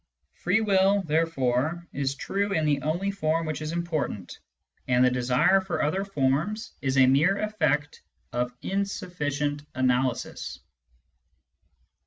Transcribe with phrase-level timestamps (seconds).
[0.33, 4.39] Free will, therefore, is true in the only form which is important;
[4.87, 8.01] and the desire for other forms is a mere effect
[8.33, 10.57] of insufficient analysis.